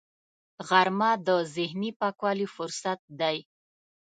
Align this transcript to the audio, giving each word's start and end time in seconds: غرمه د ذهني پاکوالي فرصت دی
غرمه 0.67 1.11
د 1.27 1.29
ذهني 1.53 1.89
پاکوالي 1.99 2.47
فرصت 2.55 2.99
دی 3.19 3.37